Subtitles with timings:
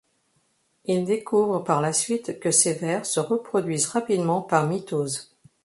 [0.85, 5.29] Ils découvrent par la suite que ces vers se reproduisent rapidement par mitose.